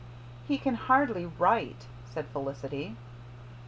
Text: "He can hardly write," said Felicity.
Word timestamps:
"He 0.47 0.57
can 0.57 0.73
hardly 0.73 1.27
write," 1.27 1.85
said 2.05 2.25
Felicity. 2.33 2.95